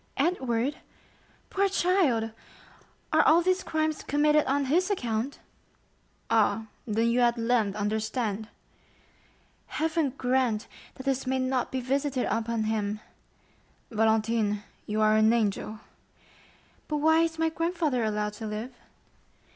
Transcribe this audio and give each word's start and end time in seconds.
"Edward? 0.17 0.77
Poor 1.51 1.69
child! 1.69 2.31
Are 3.13 3.21
all 3.21 3.43
these 3.43 3.61
crimes 3.61 4.01
committed 4.01 4.43
on 4.47 4.65
his 4.65 4.89
account?" 4.89 5.37
"Ah, 6.27 6.65
then 6.87 7.05
you 7.11 7.19
at 7.19 7.37
length 7.37 7.75
understand?" 7.75 8.47
"Heaven 9.67 10.15
grant 10.17 10.67
that 10.95 11.03
this 11.05 11.27
may 11.27 11.37
not 11.37 11.71
be 11.71 11.81
visited 11.81 12.25
upon 12.35 12.63
him!" 12.63 12.99
"Valentine, 13.91 14.63
you 14.87 15.01
are 15.01 15.15
an 15.15 15.31
angel!" 15.31 15.81
"But 16.87 16.97
why 16.97 17.19
is 17.21 17.37
my 17.37 17.49
grandfather 17.49 18.03
allowed 18.03 18.33
to 18.33 18.47
live?" 18.47 18.73